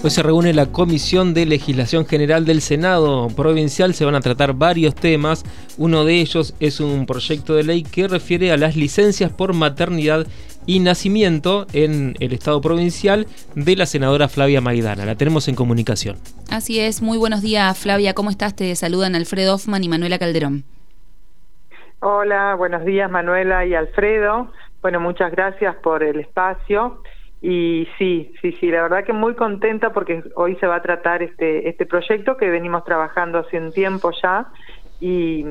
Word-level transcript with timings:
Hoy 0.00 0.10
se 0.10 0.22
reúne 0.22 0.54
la 0.54 0.66
Comisión 0.66 1.34
de 1.34 1.44
Legislación 1.44 2.06
General 2.06 2.44
del 2.44 2.60
Senado 2.60 3.26
Provincial. 3.34 3.94
Se 3.94 4.04
van 4.04 4.14
a 4.14 4.20
tratar 4.20 4.52
varios 4.52 4.94
temas. 4.94 5.44
Uno 5.76 6.04
de 6.04 6.20
ellos 6.20 6.54
es 6.60 6.78
un 6.78 7.04
proyecto 7.04 7.56
de 7.56 7.64
ley 7.64 7.82
que 7.82 8.06
refiere 8.06 8.52
a 8.52 8.56
las 8.56 8.76
licencias 8.76 9.32
por 9.32 9.54
maternidad 9.54 10.24
y 10.66 10.78
nacimiento 10.78 11.66
en 11.72 12.14
el 12.20 12.32
Estado 12.32 12.60
provincial 12.60 13.26
de 13.56 13.74
la 13.74 13.86
senadora 13.86 14.28
Flavia 14.28 14.60
Maidana. 14.60 15.04
La 15.04 15.16
tenemos 15.16 15.48
en 15.48 15.56
comunicación. 15.56 16.16
Así 16.48 16.78
es. 16.78 17.02
Muy 17.02 17.18
buenos 17.18 17.42
días, 17.42 17.76
Flavia. 17.76 18.14
¿Cómo 18.14 18.30
estás? 18.30 18.54
Te 18.54 18.72
saludan 18.76 19.16
Alfredo 19.16 19.56
Hoffman 19.56 19.82
y 19.82 19.88
Manuela 19.88 20.20
Calderón. 20.20 20.62
Hola, 21.98 22.54
buenos 22.54 22.84
días, 22.84 23.10
Manuela 23.10 23.66
y 23.66 23.74
Alfredo. 23.74 24.52
Bueno, 24.80 25.00
muchas 25.00 25.32
gracias 25.32 25.74
por 25.82 26.04
el 26.04 26.20
espacio. 26.20 27.02
Y 27.40 27.86
sí, 27.98 28.32
sí, 28.42 28.52
sí, 28.58 28.70
la 28.70 28.82
verdad 28.82 29.04
que 29.04 29.12
muy 29.12 29.34
contenta 29.34 29.92
porque 29.92 30.24
hoy 30.34 30.56
se 30.56 30.66
va 30.66 30.76
a 30.76 30.82
tratar 30.82 31.22
este, 31.22 31.68
este 31.68 31.86
proyecto 31.86 32.36
que 32.36 32.50
venimos 32.50 32.84
trabajando 32.84 33.38
hace 33.38 33.58
un 33.58 33.72
tiempo 33.72 34.10
ya. 34.22 34.46
Y 35.00 35.44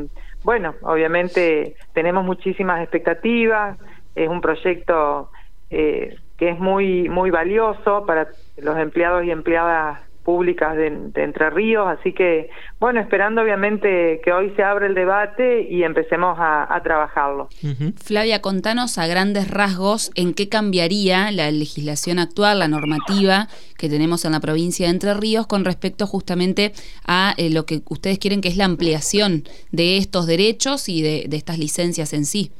bueno, 0.44 0.76
obviamente 0.82 1.76
tenemos 1.94 2.26
muchísimas 2.26 2.82
expectativas, 2.82 3.78
es 4.16 4.28
un 4.28 4.42
proyecto 4.42 5.32
eh, 5.70 6.16
que 6.38 6.50
es 6.50 6.60
muy, 6.60 7.08
muy 7.10 7.32
valioso 7.32 8.06
para 8.06 8.28
los 8.58 8.78
empleados 8.78 9.24
y 9.24 9.32
empleadas 9.32 10.07
públicas 10.28 10.76
de, 10.76 10.88
Entre 11.16 11.50
Ríos, 11.52 11.88
así 11.88 12.12
que, 12.12 12.50
bueno, 12.82 13.00
esperando 13.00 13.42
obviamente 13.42 14.20
que 14.22 14.34
hoy 14.34 14.52
se 14.58 14.62
abra 14.62 14.86
el 14.86 14.94
debate 14.94 15.62
y 15.62 15.84
empecemos 15.84 16.36
a, 16.38 16.82
trabajarlo. 16.84 17.48
Flavia, 17.96 18.42
contanos 18.42 18.98
a 18.98 19.08
grandes 19.08 19.50
rasgos 19.50 20.12
en 20.16 20.34
qué 20.34 20.50
cambiaría 20.50 21.32
la 21.32 21.50
legislación 21.50 22.20
actual, 22.20 22.60
la 22.60 22.68
normativa 22.68 23.48
que 23.78 23.88
tenemos 23.88 24.26
en 24.26 24.34
la 24.34 24.42
provincia 24.42 24.88
de 24.88 24.92
Entre 24.92 25.14
Ríos 25.14 25.48
con 25.48 25.64
respecto 25.64 26.06
justamente 26.08 26.74
a 27.08 27.34
eh, 27.38 27.50
lo 27.50 27.66
que 27.66 27.80
ustedes 27.90 28.20
quieren 28.20 28.42
que 28.42 28.50
es 28.50 28.58
la 28.58 28.66
ampliación 28.66 29.44
de 29.72 29.96
estos 29.96 30.28
derechos 30.28 30.90
y 30.90 31.02
de, 31.04 31.28
de 31.30 31.38
estas 31.38 31.58
licencias 31.58 32.12
en 32.12 32.26
sí. 32.26 32.52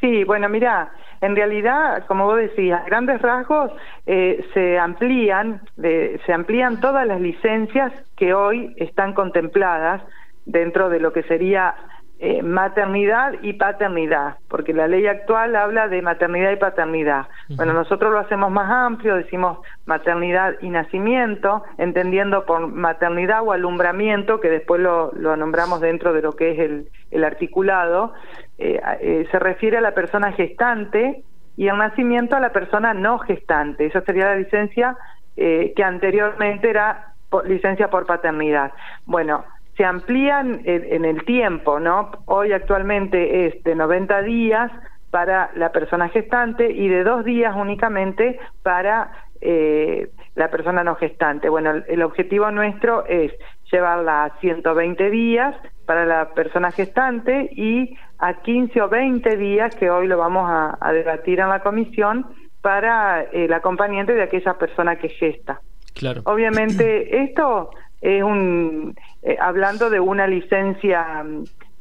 Sí, 0.00 0.24
bueno, 0.24 0.48
mira, 0.48 0.90
en 1.20 1.36
realidad, 1.36 2.04
como 2.06 2.26
vos 2.26 2.36
decías, 2.36 2.82
a 2.82 2.86
grandes 2.86 3.20
rasgos 3.22 3.70
eh, 4.06 4.44
se 4.54 4.78
amplían, 4.78 5.60
se 5.76 6.32
amplían 6.32 6.80
todas 6.80 7.06
las 7.06 7.20
licencias 7.20 7.92
que 8.16 8.34
hoy 8.34 8.74
están 8.76 9.14
contempladas 9.14 10.02
dentro 10.44 10.88
de 10.88 11.00
lo 11.00 11.12
que 11.12 11.22
sería 11.24 11.74
eh, 12.20 12.42
maternidad 12.42 13.34
y 13.42 13.52
paternidad, 13.52 14.38
porque 14.48 14.72
la 14.72 14.88
ley 14.88 15.06
actual 15.06 15.54
habla 15.54 15.86
de 15.86 16.02
maternidad 16.02 16.50
y 16.50 16.56
paternidad. 16.56 17.28
Bueno, 17.50 17.74
nosotros 17.74 18.10
lo 18.10 18.18
hacemos 18.18 18.50
más 18.50 18.68
amplio, 18.68 19.14
decimos 19.14 19.58
maternidad 19.86 20.56
y 20.60 20.68
nacimiento, 20.68 21.62
entendiendo 21.76 22.44
por 22.44 22.66
maternidad 22.66 23.42
o 23.44 23.52
alumbramiento, 23.52 24.40
que 24.40 24.50
después 24.50 24.80
lo, 24.80 25.12
nombramos 25.12 25.80
dentro 25.80 26.12
de 26.12 26.22
lo 26.22 26.32
que 26.32 26.50
es 26.50 26.58
el, 26.58 26.88
el 27.10 27.24
articulado, 27.24 28.12
eh, 28.58 28.80
eh, 29.00 29.26
se 29.30 29.38
refiere 29.38 29.78
a 29.78 29.80
la 29.80 29.94
persona 29.94 30.32
gestante 30.32 31.22
y 31.56 31.68
el 31.68 31.78
nacimiento 31.78 32.36
a 32.36 32.40
la 32.40 32.52
persona 32.52 32.94
no 32.94 33.18
gestante. 33.18 33.86
Esa 33.86 34.00
sería 34.02 34.26
la 34.26 34.36
licencia 34.36 34.96
que 35.36 35.84
anteriormente 35.84 36.68
era 36.68 37.14
licencia 37.44 37.88
por 37.90 38.06
paternidad. 38.06 38.72
Bueno, 39.06 39.44
se 39.76 39.84
amplían 39.84 40.62
en, 40.64 41.04
el 41.04 41.24
tiempo, 41.24 41.78
¿no? 41.78 42.10
Hoy 42.24 42.52
actualmente 42.52 43.46
es 43.46 43.62
de 43.62 43.76
90 43.76 44.22
días 44.22 44.72
para 45.12 45.50
la 45.54 45.70
persona 45.70 46.08
gestante 46.08 46.68
y 46.70 46.88
de 46.88 47.04
dos 47.04 47.24
días 47.24 47.54
únicamente 47.56 48.40
para 48.64 49.12
eh, 49.40 50.10
la 50.34 50.50
persona 50.50 50.82
no 50.82 50.96
gestante. 50.96 51.48
Bueno, 51.48 51.82
el, 51.86 52.02
objetivo 52.02 52.50
nuestro 52.50 53.06
es 53.06 53.32
llevarla 53.70 54.24
a 54.24 54.40
120 54.40 55.10
días 55.10 55.54
para 55.88 56.04
la 56.04 56.28
persona 56.34 56.70
gestante 56.70 57.48
y 57.50 57.96
a 58.18 58.42
15 58.42 58.82
o 58.82 58.90
20 58.90 59.38
días, 59.38 59.74
que 59.74 59.88
hoy 59.88 60.06
lo 60.06 60.18
vamos 60.18 60.44
a, 60.46 60.92
debatir 60.92 61.40
en 61.40 61.48
la 61.48 61.60
comisión, 61.60 62.26
para 62.60 63.22
el 63.22 63.50
acompañante 63.54 64.12
de 64.12 64.22
aquella 64.22 64.58
persona 64.58 64.96
que 64.96 65.08
gesta. 65.08 65.62
Claro. 65.94 66.20
Obviamente, 66.26 67.22
esto 67.24 67.70
es 68.02 68.22
un 68.22 68.94
eh, 69.22 69.38
hablando 69.40 69.88
de 69.88 69.98
una 69.98 70.26
licencia 70.26 71.24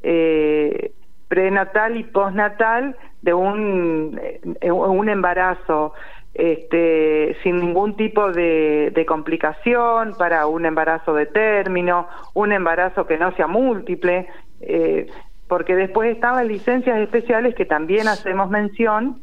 eh, 0.02 0.94
prenatal 1.28 1.98
y 1.98 2.06
postnatal 2.06 2.96
de 3.22 3.34
un, 3.34 4.22
eh, 4.62 4.72
un 4.72 5.10
embarazo 5.10 5.92
este, 6.38 7.36
sin 7.44 7.60
ningún 7.60 7.96
tipo 7.96 8.32
de, 8.32 8.92
de, 8.94 9.06
complicación 9.06 10.14
para 10.18 10.48
un 10.48 10.66
embarazo 10.66 11.14
de 11.14 11.26
término, 11.26 12.08
un 12.34 12.52
embarazo 12.52 13.08
que 13.08 13.18
no 13.18 13.36
sea 13.36 13.48
múltiple, 13.48 14.28
eh, 14.62 15.08
porque 15.48 15.76
después 15.76 16.14
están 16.14 16.36
las 16.36 16.46
licencias 16.46 17.00
especiales 17.00 17.56
que 17.56 17.66
también 17.66 18.08
hacemos 18.08 18.50
mención, 18.50 19.22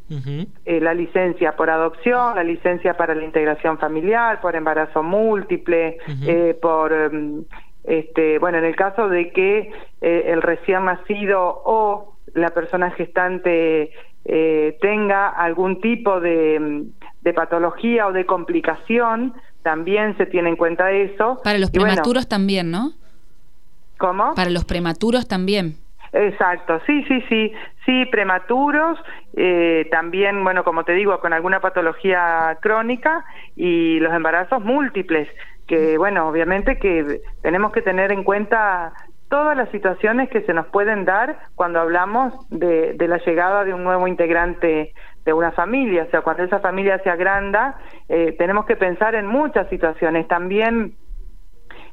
eh, 0.65 0.81
la 0.81 0.95
licencia 0.95 1.55
por 1.55 1.69
adopción, 1.69 2.37
la 2.37 2.45
licencia 2.45 2.97
para 2.97 3.15
la 3.15 3.25
integración 3.25 3.79
familiar, 3.79 4.41
por 4.41 4.57
embarazo 4.57 5.03
múltiple, 5.03 5.99
eh, 6.27 6.57
por, 6.61 6.93
em, 6.93 7.45
este, 7.85 8.39
bueno, 8.39 8.59
en 8.59 8.65
el 8.65 8.75
caso 8.75 9.09
de 9.09 9.31
que 9.33 9.71
eh, 10.01 10.25
el 10.29 10.41
recién 10.41 10.87
nacido 10.87 11.63
o 11.65 12.17
la 12.33 12.51
persona 12.51 12.91
gestante 12.93 13.91
tenga 14.81 15.29
algún 15.29 15.83
tipo 15.83 16.19
de, 16.19 16.87
de, 17.25 17.33
patología 17.33 18.07
o 18.07 18.13
de 18.13 18.27
complicación, 18.27 19.35
también 19.63 20.17
se 20.17 20.27
tiene 20.27 20.51
en 20.51 20.57
cuenta 20.57 20.93
eso. 20.93 21.41
Para 21.43 21.59
los 21.59 21.71
prematuros 21.71 22.29
también, 22.29 22.71
¿no? 22.71 22.93
¿Cómo? 23.99 24.35
Para 24.35 24.51
los 24.51 24.65
prematuros 24.65 25.27
también. 25.27 25.77
Exacto, 26.13 26.81
sí, 26.87 27.03
sí, 27.09 27.25
sí, 27.29 27.53
sí, 27.85 28.05
prematuros, 28.07 28.99
eh, 29.37 29.89
también, 29.91 30.45
bueno, 30.45 30.63
como 30.63 30.85
te 30.85 30.93
digo, 30.93 31.19
con 31.19 31.33
alguna 31.33 31.61
patología 31.61 32.57
crónica 32.61 33.25
y 33.57 33.99
los 33.99 34.13
embarazos 34.13 34.63
múltiples, 34.63 35.29
que, 35.67 35.99
bueno, 35.99 36.29
obviamente 36.29 36.79
que 36.79 37.21
tenemos 37.43 37.73
que 37.73 37.83
tener 37.83 38.13
en 38.13 38.23
cuenta 38.23 38.93
todas 39.29 39.57
las 39.57 39.69
situaciones 39.71 40.29
que 40.29 40.43
se 40.43 40.53
nos 40.53 40.67
pueden 40.67 41.05
dar 41.05 41.37
cuando 41.57 41.81
hablamos 41.81 42.33
de, 42.51 42.95
la 42.97 43.19
llegada 43.19 43.65
de 43.65 43.75
un 43.75 43.83
nuevo 43.83 44.07
integrante 44.07 44.95
de 45.25 45.33
una 45.33 45.53
familia, 45.53 46.05
o 46.07 46.11
sea, 46.11 46.21
cuando 46.21 46.43
esa 46.43 46.61
familia 46.61 46.99
se 47.03 47.11
agranda, 47.11 47.79
eh, 48.09 48.35
tenemos 48.39 48.67
que 48.67 48.77
pensar 48.77 49.15
en 49.15 49.27
muchas 49.27 49.69
situaciones, 49.69 50.29
también 50.29 50.95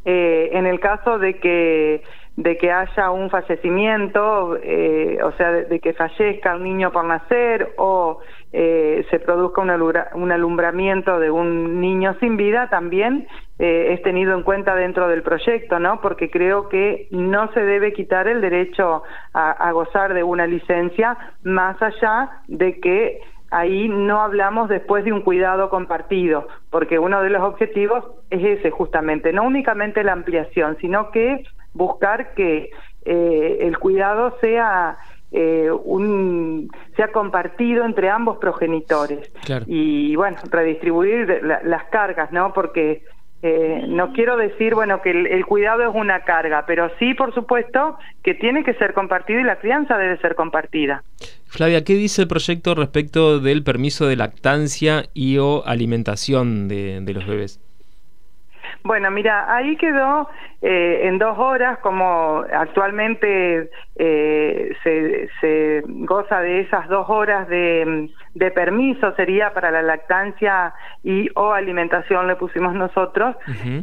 eh, 0.04 0.50
en 0.54 0.66
el 0.66 0.80
caso 0.80 1.18
de 1.18 1.40
que 1.40 2.04
de 2.38 2.58
que 2.58 2.72
haya 2.72 3.12
un 3.12 3.30
fallecimiento, 3.30 4.58
eh, 4.64 5.20
o 5.24 5.32
sea, 5.34 5.52
de, 5.52 5.80
que 5.80 5.94
fallezca 5.94 6.56
un 6.56 6.64
niño 6.64 6.92
por 6.92 7.06
nacer 7.06 7.74
o 7.78 8.20
eh, 8.54 9.06
se 9.12 9.20
produzca 9.20 9.62
un, 9.62 10.32
alumbramiento 10.32 11.20
de 11.20 11.30
un 11.30 11.82
niño 11.82 12.16
sin 12.20 12.38
vida, 12.38 12.70
también 12.70 13.28
eh, 13.62 13.94
es 13.94 14.02
tenido 14.02 14.36
en 14.36 14.44
cuenta 14.44 14.76
dentro 14.76 15.08
del 15.08 15.22
proyecto, 15.24 15.80
¿no? 15.80 16.02
Porque 16.02 16.30
creo 16.30 16.68
que 16.68 17.08
no 17.12 17.54
se 17.54 17.62
debe 17.62 17.94
quitar 17.94 18.28
el 18.28 18.42
derecho 18.42 19.04
a 19.34 19.72
gozar 19.72 20.14
de 20.14 20.24
una 20.24 20.48
licencia 20.48 21.18
más 21.44 21.82
allá 21.82 22.42
de 22.48 22.80
que 22.80 23.22
ahí 23.52 23.90
no 23.90 24.22
hablamos 24.22 24.70
después 24.70 25.06
de 25.06 25.14
un 25.14 25.22
cuidado 25.22 25.70
compartido, 25.70 26.48
porque 26.70 26.98
uno 26.98 27.22
de 27.22 27.30
los 27.30 27.44
objetivos 27.44 28.06
es 28.30 28.60
ese 28.60 28.72
justamente, 28.72 29.34
no 29.34 29.44
únicamente 29.44 30.04
la 30.04 30.14
ampliación, 30.14 30.78
sino 30.80 31.12
que 31.12 31.44
buscar 31.74 32.34
que 32.34 32.72
eh, 33.06 33.58
el 33.62 33.78
cuidado 33.78 34.38
sea 34.40 34.98
eh, 35.32 35.70
un 35.72 36.70
sea 36.96 37.10
compartido 37.10 37.86
entre 37.86 38.10
ambos 38.10 38.38
progenitores. 38.38 39.32
Y 39.68 40.16
bueno 40.16 40.38
redistribuir 40.50 41.42
las 41.64 41.84
cargas 41.86 42.32
no 42.32 42.54
porque 42.54 43.04
eh, 43.44 43.86
no 43.88 44.14
quiero 44.14 44.38
decir 44.38 44.76
bueno 44.76 45.02
que 45.02 45.12
el, 45.12 45.46
cuidado 45.46 45.84
es 45.84 45.96
una 45.96 46.22
carga 46.22 46.66
pero 46.68 46.92
sí 47.00 47.14
por 47.14 47.34
supuesto 47.34 47.98
que 48.24 48.36
tiene 48.36 48.64
que 48.64 48.74
ser 48.76 48.94
compartido 48.94 49.40
y 49.40 49.44
la 49.44 49.58
crianza 49.60 49.98
debe 49.98 50.18
ser 50.18 50.36
compartida. 50.36 51.04
Flavia 51.46 51.84
qué 51.84 51.94
dice 51.94 52.22
el 52.22 52.28
proyecto 52.28 52.76
respecto 52.76 53.40
del 53.40 53.64
permiso 53.64 54.08
de 54.08 54.16
lactancia 54.16 55.06
y 55.14 55.38
o 55.38 55.64
alimentación 55.66 56.68
de 56.68 57.14
los 57.14 57.26
bebés 57.26 57.60
bueno, 58.84 59.12
mira, 59.12 59.54
ahí 59.54 59.76
quedó 59.78 60.28
eh, 60.62 61.02
en 61.04 61.18
dos 61.20 61.38
horas, 61.38 61.80
como 61.80 62.44
actualmente 62.52 63.70
eh, 63.96 64.76
se, 65.40 65.84
goza 65.86 66.42
de 66.42 66.62
esas 66.62 66.88
dos 66.88 67.08
horas 67.10 67.48
de, 67.48 68.10
permiso, 68.56 69.14
sería 69.16 69.54
para 69.54 69.72
la 69.72 69.82
lactancia 69.82 70.74
y 71.04 71.30
o 71.36 71.54
alimentación 71.54 72.28
le 72.28 72.36
pusimos 72.36 72.74
nosotros, 72.74 73.36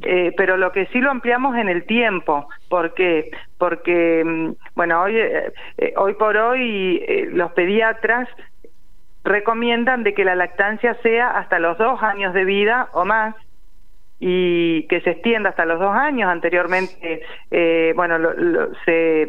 eh, 0.02 0.32
pero 0.36 0.56
lo 0.56 0.72
que 0.72 0.86
sí 0.86 1.00
lo 1.00 1.10
ampliamos 1.10 1.56
en 1.56 1.68
el 1.68 1.84
tiempo, 1.84 2.48
porque 2.68 3.30
porque 3.56 4.22
mm, 4.24 4.52
bueno 4.74 5.02
hoy 5.02 5.16
hoy 5.96 6.14
por 6.14 6.36
hoy 6.36 7.28
los 7.32 7.52
pediatras 7.52 8.28
recomiendan 9.24 10.04
de 10.04 10.14
que 10.14 10.24
la 10.24 10.34
lactancia 10.34 10.94
sea 11.02 11.30
hasta 11.38 11.58
los 11.58 11.76
dos 11.78 12.02
años 12.02 12.34
de 12.34 12.44
vida 12.44 12.88
o 12.92 13.04
más 13.04 13.34
y 14.20 14.86
que 14.88 15.00
se 15.00 15.10
extienda 15.10 15.50
hasta 15.50 15.64
los 15.64 15.78
dos 15.78 15.94
años. 15.94 16.28
Anteriormente, 16.28 17.22
eh, 17.50 17.92
bueno, 17.94 18.18
se, 18.84 19.26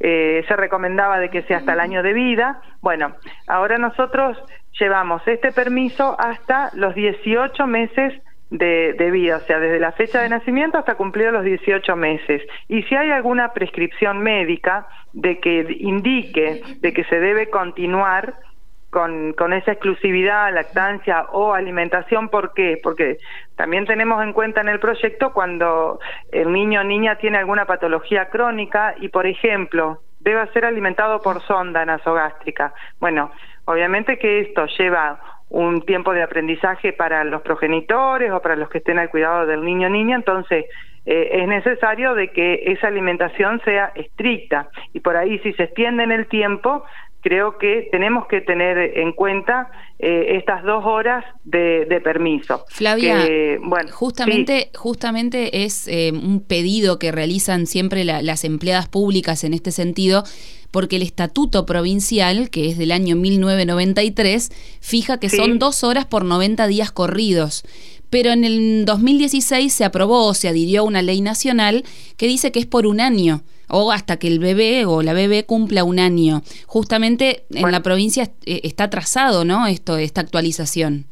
eh, 0.00 0.44
se 0.46 0.56
recomendaba 0.56 1.18
de 1.18 1.30
que 1.30 1.42
sea 1.42 1.58
hasta 1.58 1.72
el 1.72 1.80
año 1.80 2.02
de 2.02 2.12
vida. 2.12 2.60
Bueno, 2.80 3.14
ahora 3.46 3.78
nosotros 3.78 4.36
llevamos 4.78 5.22
este 5.26 5.52
permiso 5.52 6.16
hasta 6.18 6.70
los 6.74 6.94
18 6.94 7.66
meses 7.66 8.12
de, 8.50 8.92
de, 8.98 9.10
vida, 9.10 9.38
o 9.38 9.40
sea, 9.40 9.58
desde 9.58 9.80
la 9.80 9.92
fecha 9.92 10.20
de 10.20 10.28
nacimiento 10.28 10.76
hasta 10.76 10.96
cumplir 10.96 11.32
los 11.32 11.44
18 11.44 11.96
meses. 11.96 12.42
Y 12.68 12.82
si 12.82 12.94
hay 12.94 13.10
alguna 13.10 13.54
prescripción 13.54 14.18
médica 14.18 14.86
de 15.14 15.38
que 15.40 15.66
indique 15.80 16.62
de 16.80 16.92
que 16.92 17.04
se 17.04 17.18
debe 17.18 17.48
continuar, 17.48 18.34
con, 18.92 19.32
con 19.32 19.54
esa 19.54 19.72
exclusividad, 19.72 20.52
lactancia 20.52 21.24
o 21.32 21.54
alimentación. 21.54 22.28
¿Por 22.28 22.52
qué? 22.52 22.78
Porque 22.82 23.16
también 23.56 23.86
tenemos 23.86 24.22
en 24.22 24.34
cuenta 24.34 24.60
en 24.60 24.68
el 24.68 24.80
proyecto 24.80 25.32
cuando 25.32 25.98
el 26.30 26.52
niño 26.52 26.82
o 26.82 26.84
niña 26.84 27.16
tiene 27.16 27.38
alguna 27.38 27.64
patología 27.64 28.26
crónica 28.28 28.94
y, 29.00 29.08
por 29.08 29.26
ejemplo, 29.26 30.00
debe 30.20 30.46
ser 30.48 30.66
alimentado 30.66 31.22
por 31.22 31.40
sonda 31.40 31.86
nasogástrica. 31.86 32.74
Bueno, 33.00 33.32
obviamente 33.64 34.18
que 34.18 34.40
esto 34.40 34.66
lleva 34.78 35.18
un 35.48 35.80
tiempo 35.86 36.12
de 36.12 36.22
aprendizaje 36.22 36.92
para 36.92 37.24
los 37.24 37.40
progenitores 37.40 38.30
o 38.30 38.42
para 38.42 38.56
los 38.56 38.68
que 38.68 38.78
estén 38.78 38.98
al 38.98 39.08
cuidado 39.08 39.46
del 39.46 39.64
niño 39.64 39.86
o 39.86 39.90
niña, 39.90 40.16
entonces 40.16 40.66
eh, 41.06 41.30
es 41.32 41.48
necesario 41.48 42.14
de 42.14 42.28
que 42.28 42.62
esa 42.66 42.88
alimentación 42.88 43.58
sea 43.64 43.90
estricta 43.94 44.68
y 44.92 45.00
por 45.00 45.16
ahí 45.16 45.38
si 45.38 45.54
se 45.54 45.64
extiende 45.64 46.04
en 46.04 46.12
el 46.12 46.26
tiempo 46.26 46.84
creo 47.22 47.56
que 47.56 47.88
tenemos 47.90 48.26
que 48.26 48.40
tener 48.40 48.98
en 48.98 49.12
cuenta 49.12 49.70
eh, 49.98 50.36
estas 50.36 50.62
dos 50.64 50.84
horas 50.84 51.24
de, 51.44 52.00
permiso. 52.02 52.64
Flavia, 52.68 53.24
bueno, 53.62 53.90
justamente, 53.92 54.70
justamente 54.74 55.64
es 55.64 55.86
eh, 55.88 56.12
un 56.12 56.40
pedido 56.40 56.98
que 56.98 57.12
realizan 57.12 57.66
siempre 57.66 58.04
las 58.04 58.44
empleadas 58.44 58.88
públicas 58.88 59.44
en 59.44 59.54
este 59.54 59.70
sentido, 59.70 60.24
porque 60.72 60.96
el 60.96 61.02
estatuto 61.02 61.64
provincial, 61.64 62.50
que 62.50 62.68
es 62.68 62.78
del 62.78 62.92
año 62.92 63.14
1993, 63.14 64.78
fija 64.80 65.20
que 65.20 65.28
son 65.28 65.58
dos 65.58 65.84
horas 65.84 66.06
por 66.06 66.24
90 66.24 66.66
días 66.66 66.90
corridos 66.90 67.62
pero 68.12 68.30
en 68.30 68.44
el 68.44 68.84
2016 68.84 69.72
se 69.72 69.86
aprobó 69.86 70.28
o 70.28 70.34
se 70.34 70.46
adhirió 70.46 70.82
a 70.82 70.84
una 70.84 71.00
ley 71.00 71.22
nacional 71.22 71.82
que 72.18 72.26
dice 72.26 72.52
que 72.52 72.58
es 72.58 72.66
por 72.66 72.86
un 72.86 73.00
año 73.00 73.40
o 73.70 73.90
hasta 73.90 74.18
que 74.18 74.28
el 74.28 74.38
bebé 74.38 74.84
o 74.84 75.00
la 75.00 75.14
bebé 75.14 75.46
cumpla 75.46 75.82
un 75.82 75.98
año. 75.98 76.42
Justamente 76.66 77.44
en 77.54 77.72
la 77.72 77.80
provincia 77.80 78.24
eh, 78.44 78.60
está 78.64 78.90
trazado, 78.90 79.46
¿no? 79.46 79.66
Esto, 79.66 79.96
esta 79.96 80.20
actualización. 80.20 81.06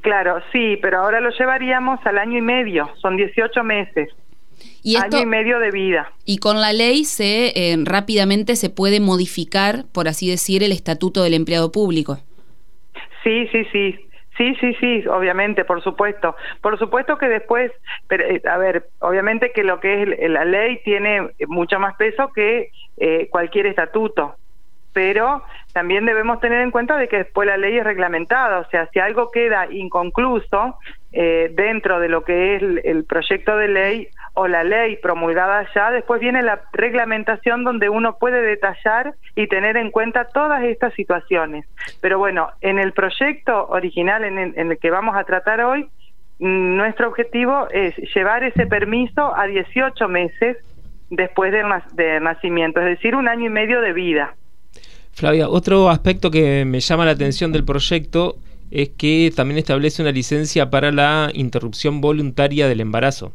Claro, 0.00 0.42
sí, 0.50 0.78
pero 0.82 0.98
ahora 0.98 1.20
lo 1.20 1.30
llevaríamos 1.30 2.00
al 2.04 2.18
año 2.18 2.38
y 2.38 2.42
medio, 2.42 2.90
son 3.00 3.16
18 3.16 3.62
meses. 3.62 4.08
Y 4.82 4.96
año 4.96 5.20
y 5.20 5.26
medio 5.26 5.60
de 5.60 5.70
vida. 5.70 6.10
Y 6.24 6.38
con 6.38 6.60
la 6.60 6.72
ley 6.72 7.04
se 7.04 7.52
eh, 7.54 7.76
rápidamente 7.84 8.56
se 8.56 8.68
puede 8.68 8.98
modificar, 8.98 9.84
por 9.92 10.08
así 10.08 10.28
decir, 10.28 10.64
el 10.64 10.72
estatuto 10.72 11.22
del 11.22 11.34
empleado 11.34 11.70
público. 11.70 12.18
Sí, 13.22 13.46
sí, 13.52 13.64
sí. 13.70 14.04
Sí, 14.36 14.54
sí, 14.60 14.74
sí, 14.80 15.06
obviamente, 15.06 15.64
por 15.64 15.82
supuesto. 15.82 16.34
Por 16.60 16.76
supuesto 16.78 17.18
que 17.18 17.28
después, 17.28 17.70
pero, 18.08 18.24
eh, 18.24 18.42
a 18.50 18.58
ver, 18.58 18.88
obviamente 18.98 19.52
que 19.52 19.62
lo 19.62 19.78
que 19.78 20.02
es 20.02 20.30
la 20.30 20.44
ley 20.44 20.80
tiene 20.84 21.30
mucho 21.46 21.78
más 21.78 21.94
peso 21.96 22.30
que 22.34 22.70
eh, 22.96 23.28
cualquier 23.30 23.66
estatuto, 23.66 24.36
pero 24.92 25.44
también 25.74 26.06
debemos 26.06 26.40
tener 26.40 26.62
en 26.62 26.70
cuenta 26.70 26.96
de 26.96 27.08
que 27.08 27.18
después 27.18 27.46
la 27.46 27.58
ley 27.58 27.76
es 27.76 27.84
reglamentada, 27.84 28.60
o 28.60 28.70
sea, 28.70 28.88
si 28.92 29.00
algo 29.00 29.30
queda 29.30 29.66
inconcluso 29.70 30.78
eh, 31.12 31.50
dentro 31.52 32.00
de 32.00 32.08
lo 32.08 32.24
que 32.24 32.56
es 32.56 32.62
el 32.84 33.04
proyecto 33.04 33.56
de 33.56 33.68
ley, 33.68 34.08
o 34.34 34.48
la 34.48 34.64
ley 34.64 34.96
promulgada 34.96 35.66
ya, 35.74 35.90
después 35.92 36.20
viene 36.20 36.42
la 36.42 36.62
reglamentación 36.72 37.62
donde 37.62 37.88
uno 37.88 38.18
puede 38.18 38.42
detallar 38.42 39.14
y 39.36 39.46
tener 39.46 39.76
en 39.76 39.90
cuenta 39.90 40.26
todas 40.26 40.62
estas 40.64 40.92
situaciones. 40.94 41.66
Pero 42.00 42.18
bueno, 42.18 42.50
en 42.60 42.80
el 42.80 42.92
proyecto 42.92 43.66
original 43.68 44.24
en 44.24 44.38
el, 44.56 44.78
que 44.78 44.90
vamos 44.90 45.16
a 45.16 45.24
tratar 45.24 45.60
hoy, 45.60 45.88
nuestro 46.40 47.08
objetivo 47.08 47.68
es 47.70 47.96
llevar 48.14 48.42
ese 48.42 48.66
permiso 48.66 49.34
a 49.36 49.46
18 49.46 50.08
meses 50.08 50.56
después 51.10 51.52
del 51.52 51.66
de 51.92 52.18
nacimiento, 52.18 52.80
es 52.80 52.86
decir, 52.86 53.14
un 53.14 53.28
año 53.28 53.46
y 53.46 53.50
medio 53.50 53.80
de 53.80 53.92
vida. 53.92 54.34
Flavia, 55.14 55.48
otro 55.48 55.90
aspecto 55.90 56.30
que 56.30 56.64
me 56.64 56.80
llama 56.80 57.04
la 57.04 57.12
atención 57.12 57.52
del 57.52 57.64
proyecto 57.64 58.34
es 58.72 58.88
que 58.90 59.30
también 59.34 59.58
establece 59.58 60.02
una 60.02 60.10
licencia 60.10 60.70
para 60.70 60.90
la 60.90 61.30
interrupción 61.32 62.00
voluntaria 62.00 62.66
del 62.66 62.80
embarazo. 62.80 63.32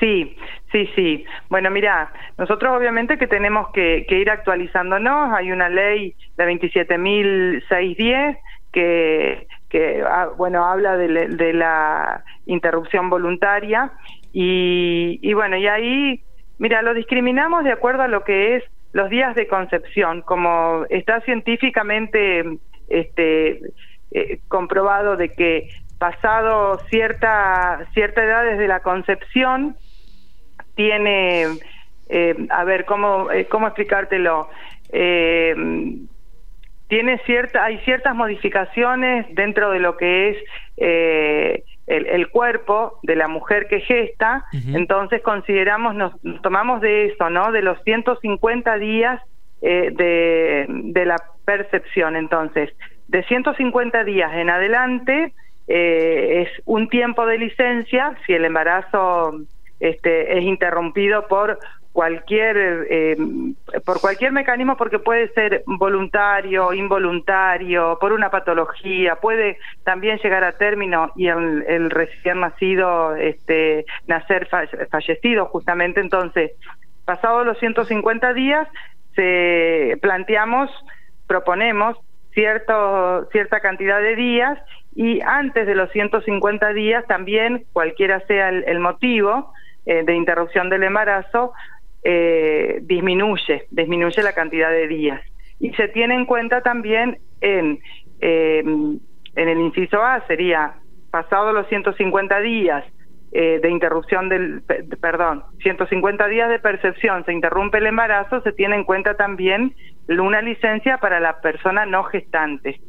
Sí, 0.00 0.36
sí, 0.72 0.90
sí. 0.96 1.24
Bueno, 1.48 1.70
mira, 1.70 2.12
nosotros 2.38 2.76
obviamente 2.76 3.18
que 3.18 3.28
tenemos 3.28 3.68
que, 3.72 4.04
ir 4.08 4.28
actualizándonos. 4.28 5.32
Hay 5.32 5.52
una 5.52 5.68
ley, 5.68 6.16
la 6.36 6.46
27.610, 6.46 8.38
que, 8.72 9.46
que 9.68 10.02
ah, 10.04 10.30
bueno, 10.36 10.64
habla 10.64 10.96
de, 10.96 11.52
la 11.52 12.24
interrupción 12.46 13.08
voluntaria. 13.08 13.92
Y, 14.32 15.20
y 15.22 15.32
bueno, 15.34 15.56
y 15.56 15.68
ahí, 15.68 16.20
mira, 16.58 16.82
lo 16.82 16.94
discriminamos 16.94 17.62
de 17.62 17.70
acuerdo 17.70 18.02
a 18.02 18.08
lo 18.08 18.24
que 18.24 18.56
es 18.56 18.64
los 18.96 19.10
días 19.10 19.34
de 19.34 19.46
concepción, 19.46 20.22
como 20.22 20.86
está 20.88 21.20
científicamente 21.20 22.58
este, 22.88 23.60
eh, 24.10 24.38
comprobado 24.48 25.18
de 25.18 25.28
que 25.28 25.68
pasado 25.98 26.80
cierta 26.88 27.86
cierta 27.92 28.24
edad 28.24 28.44
desde 28.44 28.66
la 28.66 28.80
concepción 28.80 29.76
tiene, 30.76 31.44
eh, 32.08 32.46
a 32.48 32.64
ver, 32.64 32.86
¿cómo, 32.86 33.30
eh, 33.30 33.46
cómo 33.50 33.66
explicártelo? 33.66 34.48
Eh, 34.90 35.54
tiene 36.88 37.18
cierta, 37.26 37.64
hay 37.64 37.78
ciertas 37.78 38.14
modificaciones 38.14 39.26
dentro 39.34 39.70
de 39.70 39.80
lo 39.80 39.96
que 39.96 40.30
es 40.30 40.36
el, 41.86 42.28
cuerpo 42.28 42.98
de 43.02 43.16
la 43.16 43.28
mujer 43.28 43.66
que 43.68 43.80
gesta, 43.80 44.44
entonces 44.52 45.22
consideramos, 45.22 45.94
nos, 45.94 46.12
tomamos 46.42 46.80
de 46.80 47.06
eso, 47.06 47.30
¿no? 47.30 47.50
De 47.50 47.62
los 47.62 47.82
150 47.82 48.78
días 48.78 49.20
de, 49.60 50.66
de 50.68 51.04
la 51.06 51.16
percepción, 51.44 52.16
entonces, 52.16 52.70
de 53.08 53.24
150 53.24 54.04
días 54.04 54.32
en 54.34 54.50
adelante 54.50 55.32
es 55.66 56.48
un 56.64 56.88
tiempo 56.88 57.26
de 57.26 57.38
licencia, 57.38 58.16
si 58.26 58.32
el 58.34 58.44
embarazo 58.44 59.40
este, 59.80 60.38
es 60.38 60.44
interrumpido 60.44 61.26
por 61.28 61.58
cualquier 61.96 62.86
eh, 62.90 63.16
por 63.86 64.02
cualquier 64.02 64.30
mecanismo 64.30 64.76
porque 64.76 64.98
puede 64.98 65.32
ser 65.32 65.62
voluntario 65.64 66.74
involuntario 66.74 67.96
por 67.98 68.12
una 68.12 68.30
patología 68.30 69.16
puede 69.16 69.56
también 69.82 70.18
llegar 70.18 70.44
a 70.44 70.52
término 70.52 71.10
y 71.16 71.28
el, 71.28 71.88
recién 71.88 72.40
nacido 72.40 73.16
este 73.16 73.86
nacer 74.06 74.46
fallecido 74.90 75.46
justamente. 75.46 76.00
Entonces 76.00 76.52
pasados 77.06 77.46
los 77.46 77.58
150 77.60 78.34
días 78.34 78.68
se 79.14 79.96
planteamos 80.02 80.70
proponemos 81.26 81.96
cierto 82.34 83.26
cierta 83.32 83.60
cantidad 83.60 84.02
de 84.02 84.16
días 84.16 84.58
y 84.94 85.22
antes 85.22 85.66
de 85.66 85.74
los 85.74 85.90
150 85.92 86.74
días 86.74 87.06
también 87.06 87.64
cualquiera 87.72 88.20
sea 88.26 88.50
el 88.50 88.80
motivo 88.80 89.54
eh, 89.86 90.02
de 90.04 90.14
interrupción 90.14 90.68
del 90.68 90.82
embarazo 90.82 91.52
eh, 92.02 92.80
disminuye, 92.82 93.66
disminuye 93.70 94.22
la 94.22 94.32
cantidad 94.32 94.70
de 94.70 94.88
días. 94.88 95.20
Y 95.60 95.72
se 95.74 95.88
tiene 95.88 96.14
en 96.14 96.26
cuenta 96.26 96.60
también 96.60 97.18
en, 97.40 97.78
em, 98.20 98.98
en 99.36 99.48
el 99.48 99.58
inciso 99.58 100.02
A, 100.02 100.26
sería 100.26 100.74
pasado 101.10 101.52
los 101.52 101.68
150 101.68 102.40
días 102.40 102.84
eh, 103.32 103.60
de 103.62 103.70
interrupción 103.70 104.28
del, 104.28 104.62
perdón, 105.00 105.44
150 105.62 106.26
días 106.26 106.48
de 106.48 106.58
percepción, 106.58 107.24
se 107.24 107.32
interrumpe 107.32 107.78
el 107.78 107.86
embarazo, 107.86 108.40
se 108.42 108.52
tiene 108.52 108.76
en 108.76 108.84
cuenta 108.84 109.16
también 109.16 109.74
una 110.08 110.42
licencia 110.42 110.98
para 110.98 111.20
la 111.20 111.40
persona 111.40 111.86
no 111.86 112.04
gestante, 112.04 112.80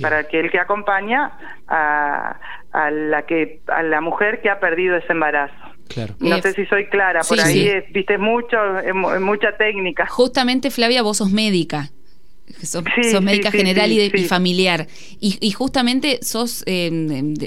para 0.00 0.18
aquel 0.18 0.50
que 0.50 0.58
acompaña 0.58 1.32
a, 1.68 2.38
a, 2.72 2.90
la 2.90 3.22
que, 3.22 3.60
a 3.68 3.82
la 3.82 4.00
mujer 4.00 4.40
que 4.40 4.50
ha 4.50 4.58
perdido 4.58 4.96
ese 4.96 5.12
embarazo. 5.12 5.73
No 6.18 6.40
sé 6.40 6.52
si 6.52 6.66
soy 6.66 6.86
clara, 6.86 7.20
por 7.22 7.40
ahí 7.40 7.70
viste 7.90 8.18
mucho, 8.18 8.56
mucha 9.20 9.56
técnica. 9.56 10.06
Justamente 10.06 10.70
Flavia, 10.70 11.02
vos 11.02 11.18
sos 11.18 11.30
médica. 11.30 11.90
sos, 12.62 12.82
médica 13.22 13.50
general 13.50 13.92
y, 13.92 14.10
familiar. 14.24 14.86
Y, 15.20 15.50
justamente 15.52 16.18
sos 16.22 16.62
eh, 16.66 16.90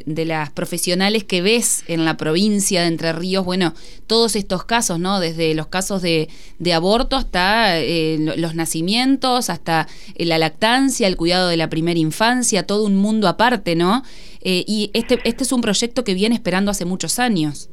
de, 0.06 0.26
las 0.26 0.50
profesionales 0.52 1.24
que 1.24 1.42
ves 1.42 1.84
en 1.88 2.06
la 2.06 2.18
provincia 2.18 2.82
de 2.82 2.88
Entre 2.88 3.12
Ríos, 3.14 3.46
bueno, 3.46 3.74
todos 4.08 4.36
estos 4.36 4.64
casos, 4.66 5.00
¿no? 5.00 5.20
Desde 5.20 5.54
los 5.54 5.68
casos 5.68 6.02
de, 6.02 6.30
aborto 6.74 7.16
hasta 7.16 7.80
eh, 7.80 8.18
los 8.38 8.56
nacimientos, 8.56 9.50
hasta 9.50 9.88
la 10.16 10.38
lactancia, 10.38 11.08
el 11.08 11.18
cuidado 11.18 11.50
de 11.50 11.58
la 11.58 11.70
primera 11.70 12.00
infancia, 12.00 12.66
todo 12.66 12.86
un 12.86 12.96
mundo 12.96 13.28
aparte, 13.28 13.76
¿no? 13.76 14.04
Eh, 14.42 14.64
y 14.68 14.92
este, 14.94 15.20
este 15.26 15.44
es 15.44 15.52
un 15.52 15.62
proyecto 15.62 16.04
que 16.04 16.14
viene 16.14 16.36
esperando 16.36 16.72
hace 16.72 16.86
muchos 16.86 17.20
años. 17.20 17.70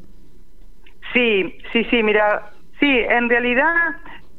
Sí, 1.15 1.59
sí, 1.73 1.85
sí, 1.85 2.03
mira, 2.03 2.51
sí, 2.81 2.91
en 2.91 3.31
realidad 3.31 3.73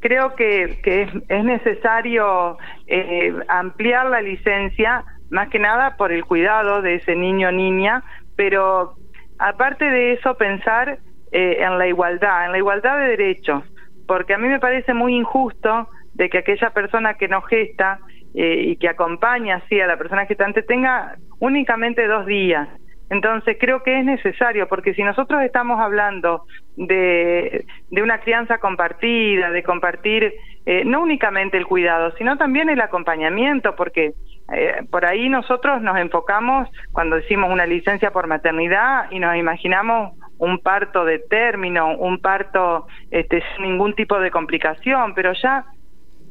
creo 0.02 0.36
que, 0.36 0.78
es, 0.84 1.44
necesario 1.44 2.58
eh, 2.86 3.34
ampliar 3.48 4.10
la 4.10 4.22
licencia, 4.22 5.04
más 5.32 5.50
que 5.50 5.58
nada 5.58 5.96
por 5.98 6.12
el 6.12 6.26
cuidado 6.26 6.82
de 6.82 6.96
ese 6.96 7.16
niño 7.16 7.48
o 7.48 7.52
niña, 7.52 8.04
pero 8.36 8.96
aparte 9.40 9.86
de 9.86 10.14
eso 10.14 10.36
pensar 10.36 11.00
eh, 11.32 11.58
en 11.60 11.80
la 11.80 11.88
igualdad, 11.88 12.46
en 12.46 12.52
la 12.52 12.58
igualdad 12.58 13.00
de 13.00 13.08
derechos, 13.08 13.64
porque 14.06 14.34
a 14.34 14.38
mí 14.38 14.48
me 14.48 14.60
parece 14.60 14.94
muy 14.94 15.16
injusto 15.16 15.88
de 16.14 16.30
que 16.30 16.40
aquella 16.40 16.72
persona 16.72 17.14
que 17.16 17.30
no 17.30 17.42
gesta 17.42 18.00
eh, 18.34 18.64
y 18.68 18.76
que 18.76 18.90
acompaña 18.90 19.56
así 19.64 19.80
a 19.80 19.88
la 19.88 19.98
persona 19.98 20.26
gestante 20.26 20.62
tenga 20.62 21.16
únicamente 21.40 22.06
dos 22.06 22.26
días 22.26 22.68
entonces 23.10 23.58
creo 23.60 23.84
que 23.84 24.00
es 24.00 24.06
necesario, 24.06 24.68
porque 24.68 24.94
si 24.94 25.04
nosotros 25.04 25.42
estamos 25.44 25.80
hablando 25.80 26.46
de, 26.76 27.66
una 27.92 28.20
crianza 28.20 28.58
compartida, 28.58 29.52
de 29.52 29.64
compartir 29.64 30.34
eh, 30.66 30.84
no 30.86 31.02
únicamente 31.02 31.58
el 31.58 31.68
cuidado, 31.68 32.12
sino 32.18 32.38
también 32.38 32.70
el 32.70 32.82
acompañamiento, 32.82 33.76
porque 33.76 34.14
eh, 34.54 34.82
por 34.90 35.06
ahí 35.06 35.30
nosotros 35.30 35.82
nos 35.82 35.98
enfocamos 35.98 36.68
cuando 36.92 37.18
decimos 37.18 37.52
una 37.52 37.66
licencia 37.66 38.12
por 38.12 38.28
maternidad 38.28 39.12
y 39.12 39.20
nos 39.20 39.36
imaginamos 39.36 40.14
un 40.40 40.60
parto 40.60 41.06
de 41.06 41.20
término, 41.20 41.96
un 41.96 42.20
parto 42.20 42.88
este, 43.12 43.44
sin 43.56 43.66
ningún 43.66 43.94
tipo 43.94 44.20
de 44.20 44.32
complicación, 44.32 45.14
pero 45.14 45.34
ya 45.34 45.66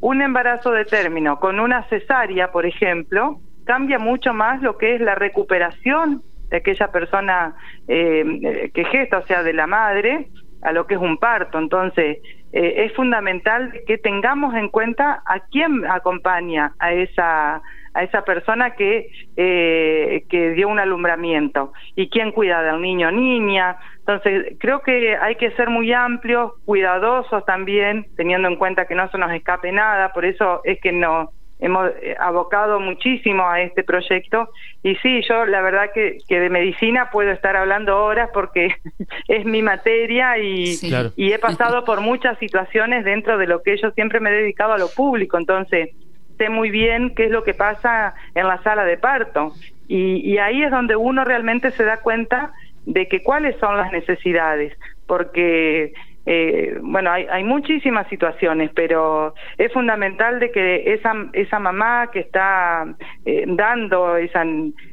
un 0.00 0.20
embarazo 0.20 0.72
de 0.72 0.84
término 0.84 1.38
con 1.38 1.60
una 1.60 1.84
cesárea, 1.84 2.50
por 2.50 2.66
ejemplo, 2.66 3.38
cambia 3.64 3.98
mucho 3.98 4.34
más 4.34 4.60
lo 4.60 4.76
que 4.76 4.96
es 4.96 5.00
la 5.00 5.14
recuperación 5.14 6.22
de 6.48 6.56
aquella 6.56 6.88
persona 6.88 7.54
eh, 7.88 8.70
que 8.72 8.84
gesta, 8.84 9.18
o 9.18 9.26
sea, 9.26 9.42
de 9.42 9.52
la 9.52 9.66
madre, 9.66 10.28
a 10.62 10.72
lo 10.72 10.86
que 10.86 10.94
es 10.94 11.00
un 11.00 11.18
parto. 11.18 11.58
Entonces, 11.58 12.18
eh, 12.52 12.84
es 12.84 12.92
fundamental 12.94 13.72
que 13.86 13.98
tengamos 13.98 14.54
en 14.54 14.68
cuenta 14.68 15.22
a 15.26 15.40
quién 15.40 15.84
acompaña 15.86 16.72
a 16.78 16.92
esa 16.92 17.62
a 17.96 18.02
esa 18.02 18.24
persona 18.24 18.74
que 18.74 19.08
eh, 19.36 20.24
que 20.28 20.50
dio 20.50 20.68
un 20.68 20.80
alumbramiento 20.80 21.72
y 21.94 22.08
quién 22.08 22.32
cuida 22.32 22.62
del 22.62 22.80
niño 22.80 23.08
o 23.08 23.12
niña. 23.12 23.76
Entonces, 23.98 24.56
creo 24.58 24.80
que 24.80 25.16
hay 25.16 25.36
que 25.36 25.52
ser 25.52 25.70
muy 25.70 25.92
amplios, 25.92 26.52
cuidadosos 26.64 27.44
también, 27.44 28.06
teniendo 28.16 28.48
en 28.48 28.56
cuenta 28.56 28.86
que 28.86 28.94
no 28.94 29.08
se 29.10 29.18
nos 29.18 29.32
escape 29.32 29.70
nada, 29.70 30.12
por 30.12 30.24
eso 30.24 30.60
es 30.64 30.80
que 30.80 30.92
no 30.92 31.30
hemos 31.64 31.90
eh, 32.02 32.14
abocado 32.20 32.78
muchísimo 32.78 33.48
a 33.48 33.62
este 33.62 33.82
proyecto 33.82 34.50
y 34.82 34.96
sí, 34.96 35.22
yo 35.26 35.46
la 35.46 35.62
verdad 35.62 35.90
que, 35.94 36.18
que 36.28 36.38
de 36.38 36.50
medicina 36.50 37.08
puedo 37.10 37.30
estar 37.30 37.56
hablando 37.56 38.04
horas 38.04 38.28
porque 38.34 38.76
es 39.28 39.46
mi 39.46 39.62
materia 39.62 40.36
y, 40.36 40.78
y 41.16 41.32
he 41.32 41.38
pasado 41.38 41.86
por 41.86 42.02
muchas 42.02 42.38
situaciones 42.38 43.04
dentro 43.04 43.38
de 43.38 43.46
lo 43.46 43.62
que 43.62 43.78
yo 43.78 43.90
siempre 43.92 44.20
me 44.20 44.28
he 44.28 44.34
dedicado 44.34 44.74
a 44.74 44.78
lo 44.78 44.88
público, 44.88 45.38
entonces 45.38 45.88
sé 46.36 46.50
muy 46.50 46.68
bien 46.70 47.14
qué 47.14 47.24
es 47.24 47.30
lo 47.30 47.44
que 47.44 47.54
pasa 47.54 48.14
en 48.34 48.46
la 48.46 48.62
sala 48.62 48.84
de 48.84 48.98
parto 48.98 49.54
y, 49.88 50.16
y 50.16 50.36
ahí 50.36 50.62
es 50.62 50.70
donde 50.70 50.96
uno 50.96 51.24
realmente 51.24 51.70
se 51.70 51.84
da 51.84 51.96
cuenta 51.98 52.52
de 52.84 53.08
que 53.08 53.22
cuáles 53.22 53.56
son 53.58 53.78
las 53.78 53.90
necesidades, 53.90 54.76
porque 55.06 55.94
eh, 56.26 56.78
bueno, 56.80 57.10
hay, 57.10 57.26
hay 57.30 57.44
muchísimas 57.44 58.08
situaciones, 58.08 58.70
pero 58.74 59.34
es 59.58 59.72
fundamental 59.72 60.40
de 60.40 60.50
que 60.50 60.94
esa, 60.94 61.12
esa 61.32 61.58
mamá 61.58 62.10
que 62.12 62.20
está 62.20 62.86
eh, 63.26 63.44
dando 63.46 64.16
esa, 64.16 64.44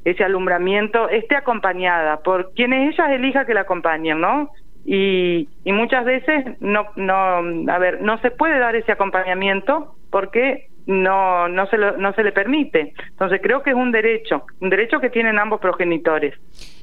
ese 0.03 0.23
alumbramiento 0.23 1.09
esté 1.09 1.35
acompañada 1.35 2.21
por 2.21 2.53
quienes 2.53 2.93
ella 2.93 3.13
elija 3.13 3.45
que 3.45 3.53
la 3.53 3.61
acompañen, 3.61 4.19
¿no? 4.19 4.51
Y, 4.83 5.47
y 5.63 5.71
muchas 5.71 6.05
veces 6.05 6.59
no, 6.59 6.87
no, 6.95 7.71
a 7.71 7.77
ver, 7.77 8.01
no 8.01 8.19
se 8.21 8.31
puede 8.31 8.57
dar 8.57 8.75
ese 8.75 8.91
acompañamiento 8.91 9.95
porque 10.09 10.67
no, 10.87 11.47
no, 11.47 11.67
se 11.67 11.77
lo, 11.77 11.97
no 11.97 12.13
se 12.13 12.23
le 12.23 12.31
permite. 12.31 12.93
Entonces 13.09 13.39
creo 13.41 13.61
que 13.63 13.69
es 13.71 13.75
un 13.75 13.91
derecho, 13.91 14.43
un 14.59 14.69
derecho 14.69 14.99
que 14.99 15.09
tienen 15.09 15.39
ambos 15.39 15.59
progenitores. 15.61 16.33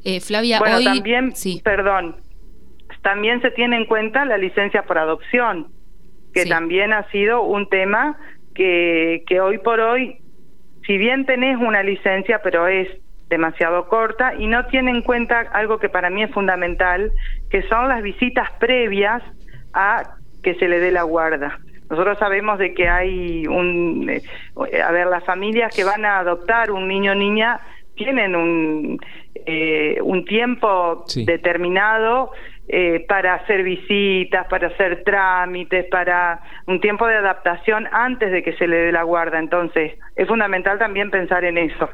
Eh, 0.04 0.20
Flavia, 0.20 0.58
bueno, 0.60 0.80
también, 0.82 1.34
sí. 1.34 1.60
perdón, 1.64 2.16
también 3.02 3.40
se 3.42 3.50
tiene 3.50 3.76
en 3.76 3.84
cuenta 3.86 4.24
la 4.24 4.36
licencia 4.36 4.82
por 4.82 4.98
adopción, 4.98 5.68
que 6.34 6.46
también 6.46 6.92
ha 6.92 7.08
sido 7.10 7.42
un 7.42 7.68
tema 7.68 8.16
que, 8.54 9.24
que 9.26 9.40
hoy 9.40 9.58
por 9.58 9.80
hoy, 9.80 10.18
si 10.86 10.98
bien 10.98 11.26
tenés 11.26 11.56
una 11.58 11.82
licencia, 11.82 12.40
pero 12.42 12.66
es 12.66 12.88
demasiado 13.28 13.88
corta 13.88 14.34
y 14.34 14.46
no 14.46 14.66
tiene 14.66 14.90
en 14.90 15.02
cuenta 15.02 15.40
algo 15.52 15.78
que 15.78 15.88
para 15.88 16.10
mí 16.10 16.22
es 16.22 16.30
fundamental, 16.30 17.12
que 17.50 17.62
son 17.62 17.88
las 17.88 18.02
visitas 18.02 18.50
previas 18.58 19.22
a 19.74 20.14
que 20.42 20.54
se 20.54 20.68
le 20.68 20.80
dé 20.80 20.90
la 20.90 21.02
guarda. 21.02 21.58
Nosotros 21.90 22.18
sabemos 22.18 22.58
de 22.58 22.74
que 22.74 22.88
hay 22.88 23.46
un, 23.46 24.10
eh, 24.10 24.82
a 24.82 24.92
ver, 24.92 25.06
las 25.06 25.24
familias 25.24 25.74
que 25.74 25.84
van 25.84 26.04
a 26.04 26.18
adoptar 26.18 26.70
un 26.70 26.86
niño 26.86 27.12
o 27.12 27.14
niña 27.14 27.60
tienen 27.94 28.36
un, 28.36 28.98
eh, 29.46 29.98
un 30.02 30.24
tiempo 30.24 31.04
determinado 31.26 32.30
eh, 32.68 33.04
para 33.08 33.34
hacer 33.34 33.62
visitas, 33.62 34.46
para 34.48 34.68
hacer 34.68 35.02
trámites, 35.04 35.86
para 35.90 36.40
un 36.66 36.80
tiempo 36.80 37.06
de 37.06 37.16
adaptación 37.16 37.88
antes 37.92 38.30
de 38.30 38.42
que 38.42 38.52
se 38.54 38.66
le 38.66 38.76
dé 38.76 38.92
la 38.92 39.04
guarda. 39.04 39.38
Entonces, 39.38 39.98
es 40.16 40.28
fundamental 40.28 40.78
también 40.78 41.10
pensar 41.10 41.44
en 41.44 41.56
eso. 41.56 41.88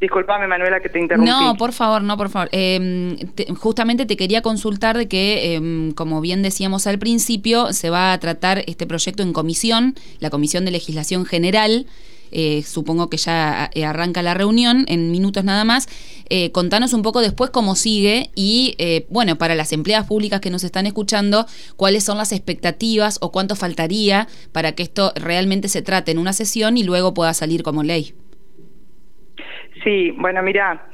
Disculpame, 0.00 0.46
Manuela, 0.46 0.80
que 0.80 0.88
te 0.88 0.98
interrumpí. 0.98 1.30
No, 1.30 1.56
por 1.56 1.72
favor, 1.72 2.02
no, 2.02 2.16
por 2.16 2.30
favor. 2.30 2.48
Em, 2.52 3.16
justamente 3.58 4.06
te 4.06 4.16
quería 4.16 4.40
consultar 4.40 4.96
de 4.96 5.08
que, 5.08 5.54
em, 5.54 5.92
como 5.92 6.22
bien 6.22 6.42
decíamos 6.42 6.86
al 6.86 6.98
principio, 6.98 7.74
se 7.74 7.90
va 7.90 8.14
a 8.14 8.18
tratar 8.18 8.62
este 8.66 8.86
proyecto 8.86 9.22
en 9.22 9.34
comisión, 9.34 9.94
la 10.18 10.30
Comisión 10.30 10.64
de 10.64 10.70
Legislación 10.70 11.26
General. 11.26 11.86
Eh, 12.30 12.62
supongo 12.62 13.10
que 13.10 13.16
ya 13.16 13.70
eh, 13.74 13.84
arranca 13.84 14.22
la 14.22 14.34
reunión 14.34 14.84
en 14.88 15.10
minutos 15.10 15.44
nada 15.44 15.64
más. 15.64 15.88
Eh, 16.28 16.52
contanos 16.52 16.92
un 16.92 17.02
poco 17.02 17.20
después 17.20 17.50
cómo 17.50 17.74
sigue 17.74 18.30
y, 18.34 18.76
bueno, 19.08 19.36
para 19.36 19.54
las 19.54 19.72
empleadas 19.72 20.06
públicas 20.06 20.40
que 20.40 20.50
nos 20.50 20.64
están 20.64 20.86
escuchando, 20.86 21.46
cuáles 21.76 22.04
son 22.04 22.18
las 22.18 22.32
expectativas 22.32 23.18
o 23.20 23.32
cuánto 23.32 23.56
faltaría 23.56 24.28
para 24.52 24.72
que 24.72 24.82
esto 24.82 25.12
realmente 25.16 25.68
se 25.68 25.82
trate 25.82 26.12
en 26.12 26.18
una 26.18 26.32
sesión 26.32 26.76
y 26.76 26.84
luego 26.84 27.14
pueda 27.14 27.34
salir 27.34 27.62
como 27.62 27.82
ley. 27.82 28.14
Sí, 29.82 30.10
bueno, 30.12 30.42
mira, 30.42 30.86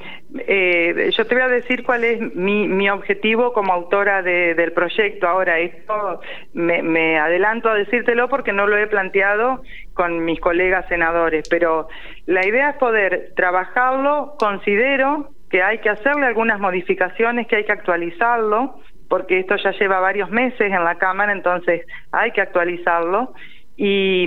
eh, 0.47 1.11
yo 1.17 1.27
te 1.27 1.35
voy 1.35 1.43
a 1.43 1.49
decir 1.49 1.85
cuál 1.85 2.05
es 2.05 2.35
mi, 2.35 2.69
mi 2.69 2.89
objetivo 2.91 3.53
como 3.53 3.73
autora 3.73 4.23
del 4.23 4.73
proyecto. 4.73 5.29
Ahora, 5.29 5.59
esto 5.59 6.21
me, 6.55 6.83
me, 6.83 7.19
adelanto 7.19 7.69
a 7.69 7.75
decírtelo 7.75 8.29
porque 8.29 8.53
no 8.53 8.67
lo 8.67 8.77
he 8.77 8.87
planteado 8.87 9.63
con 9.95 10.25
mis 10.25 10.41
colegas 10.41 10.87
senadores, 10.89 11.49
pero 11.49 11.89
la 12.27 12.47
idea 12.47 12.71
es 12.71 12.77
poder 12.77 13.33
trabajarlo. 13.37 14.35
Considero 14.39 15.31
que 15.51 15.63
hay 15.63 15.79
que 15.79 15.91
hacerle 15.91 16.27
algunas 16.27 16.61
modificaciones, 16.61 17.47
que 17.47 17.57
hay 17.57 17.65
que 17.65 17.73
actualizarlo, 17.73 18.81
porque 19.09 19.39
esto 19.39 19.57
ya 19.57 19.71
lleva 19.73 20.01
varios 20.01 20.31
meses 20.31 20.73
en 20.73 20.85
la 20.85 20.97
Cámara, 20.97 21.33
entonces 21.33 21.87
hay 22.13 22.33
que 22.33 22.41
actualizarlo 22.41 23.33
y, 23.77 24.27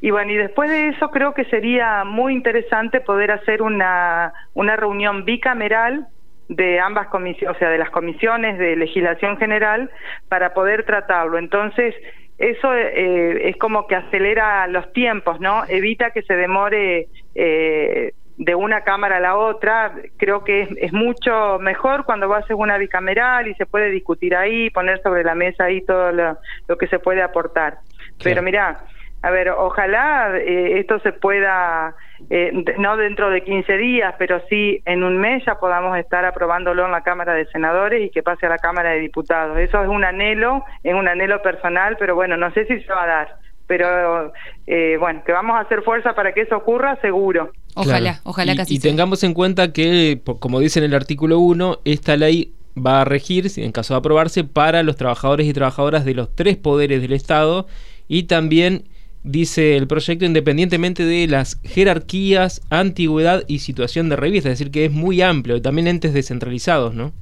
y, 0.00 0.10
bueno, 0.10 0.32
y 0.32 0.36
después 0.36 0.68
de 0.68 0.88
eso 0.88 1.10
creo 1.10 1.32
que 1.32 1.44
sería 1.44 2.04
muy 2.04 2.32
interesante 2.32 3.00
poder 3.00 3.30
hacer 3.30 3.62
una, 3.62 4.32
una 4.54 4.74
reunión 4.76 5.24
bicameral 5.24 6.08
de 6.48 6.80
ambas 6.80 7.06
comisiones, 7.08 7.56
o 7.56 7.58
sea, 7.58 7.70
de 7.70 7.78
las 7.78 7.90
comisiones 7.90 8.58
de 8.58 8.76
legislación 8.76 9.36
general 9.38 9.90
para 10.28 10.54
poder 10.54 10.84
tratarlo. 10.84 11.38
Entonces, 11.38 11.94
eso 12.36 12.74
eh, 12.74 13.48
es 13.48 13.56
como 13.56 13.86
que 13.86 13.94
acelera 13.94 14.66
los 14.66 14.92
tiempos, 14.92 15.40
¿no? 15.40 15.64
Evita 15.68 16.10
que 16.10 16.22
se 16.22 16.34
demore 16.34 17.06
eh, 17.36 18.12
de 18.36 18.54
una 18.56 18.80
cámara 18.82 19.18
a 19.18 19.20
la 19.20 19.36
otra. 19.36 19.94
Creo 20.16 20.42
que 20.42 20.62
es, 20.62 20.68
es 20.78 20.92
mucho 20.92 21.60
mejor 21.60 22.04
cuando 22.04 22.28
va 22.28 22.38
a 22.38 22.40
hacer 22.40 22.56
una 22.56 22.76
bicameral 22.76 23.46
y 23.46 23.54
se 23.54 23.66
puede 23.66 23.90
discutir 23.90 24.34
ahí, 24.34 24.68
poner 24.70 25.00
sobre 25.02 25.22
la 25.22 25.36
mesa 25.36 25.64
ahí 25.64 25.80
todo 25.82 26.10
lo 26.10 26.76
que 26.76 26.88
se 26.88 26.98
puede 26.98 27.22
aportar. 27.22 27.78
Pero 28.22 28.42
mira, 28.42 28.84
a 29.24 29.30
ver, 29.30 29.48
ojalá 29.48 30.36
eh, 30.36 30.80
esto 30.80 30.98
se 30.98 31.12
pueda, 31.12 31.94
eh, 32.28 32.52
no 32.76 32.98
dentro 32.98 33.30
de 33.30 33.42
15 33.42 33.78
días, 33.78 34.14
pero 34.18 34.42
sí 34.50 34.82
en 34.84 35.02
un 35.02 35.16
mes 35.16 35.42
ya 35.46 35.58
podamos 35.58 35.96
estar 35.96 36.26
aprobándolo 36.26 36.84
en 36.84 36.92
la 36.92 37.00
Cámara 37.00 37.32
de 37.32 37.46
Senadores 37.46 38.04
y 38.04 38.10
que 38.10 38.22
pase 38.22 38.44
a 38.44 38.50
la 38.50 38.58
Cámara 38.58 38.90
de 38.90 39.00
Diputados. 39.00 39.56
Eso 39.56 39.82
es 39.82 39.88
un 39.88 40.04
anhelo, 40.04 40.62
es 40.82 40.92
un 40.92 41.08
anhelo 41.08 41.40
personal, 41.40 41.96
pero 41.98 42.14
bueno, 42.14 42.36
no 42.36 42.52
sé 42.52 42.66
si 42.66 42.78
se 42.82 42.92
va 42.92 43.04
a 43.04 43.06
dar. 43.06 43.36
pero 43.66 44.30
eh, 44.66 44.98
bueno, 45.00 45.22
que 45.24 45.32
vamos 45.32 45.56
a 45.56 45.60
hacer 45.60 45.80
fuerza 45.80 46.14
para 46.14 46.32
que 46.32 46.42
eso 46.42 46.58
ocurra, 46.58 47.00
seguro. 47.00 47.50
Ojalá, 47.76 48.20
ojalá 48.24 48.52
y, 48.52 48.56
que 48.56 48.62
así 48.62 48.74
Y 48.74 48.78
tengamos 48.78 49.24
en 49.24 49.32
cuenta 49.32 49.72
que, 49.72 50.20
como 50.38 50.60
dice 50.60 50.80
en 50.80 50.84
el 50.84 50.94
artículo 50.94 51.38
1, 51.38 51.78
esta 51.86 52.18
ley 52.18 52.52
va 52.76 53.00
a 53.00 53.04
regir, 53.06 53.46
en 53.56 53.72
caso 53.72 53.94
de 53.94 53.98
aprobarse, 54.00 54.44
para 54.44 54.82
los 54.82 54.96
trabajadores 54.96 55.46
y 55.46 55.54
trabajadoras 55.54 56.04
de 56.04 56.12
los 56.12 56.34
tres 56.36 56.58
poderes 56.58 57.00
del 57.00 57.14
Estado 57.14 57.66
y 58.08 58.24
también 58.24 58.84
dice 59.22 59.76
el 59.76 59.88
proyecto 59.88 60.24
independientemente 60.24 61.04
de 61.04 61.26
las 61.26 61.60
jerarquías, 61.62 62.60
antigüedad 62.70 63.42
y 63.48 63.60
situación 63.60 64.08
de 64.08 64.16
revista, 64.16 64.50
es 64.50 64.58
decir, 64.58 64.72
que 64.72 64.84
es 64.84 64.92
muy 64.92 65.22
amplio, 65.22 65.60
también 65.62 65.88
entes 65.88 66.12
descentralizados, 66.12 66.94
¿no? 66.94 67.12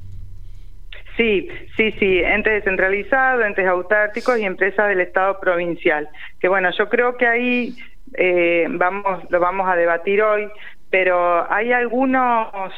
Sí, 1.16 1.46
sí, 1.76 1.92
sí, 1.98 2.18
entes 2.18 2.54
descentralizados, 2.54 3.44
entes 3.44 3.66
autárticos 3.66 4.38
y 4.38 4.44
empresas 4.44 4.88
del 4.88 5.00
Estado 5.00 5.38
provincial. 5.40 6.08
Que 6.40 6.48
bueno, 6.48 6.70
yo 6.76 6.88
creo 6.88 7.16
que 7.16 7.26
ahí 7.26 7.76
eh, 8.14 8.66
vamos, 8.70 9.24
lo 9.30 9.38
vamos 9.38 9.68
a 9.68 9.76
debatir 9.76 10.22
hoy, 10.22 10.48
pero 10.90 11.50
hay 11.52 11.72
algunos, 11.72 12.72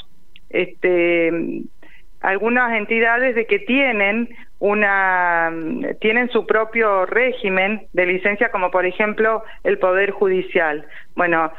este, 0.51 1.63
algunas 2.25 2.73
entidades 2.73 3.35
de 3.35 3.47
que 3.47 3.59
tienen 3.59 4.29
una 4.59 5.53
tienen 6.01 6.31
su 6.31 6.47
propio 6.47 7.05
régimen 7.05 7.87
de 7.93 8.07
licencia 8.07 8.51
como 8.51 8.71
por 8.71 8.87
ejemplo 8.87 9.45
el 9.63 9.79
poder 9.79 10.11
judicial. 10.11 10.87
Bueno 11.15 11.53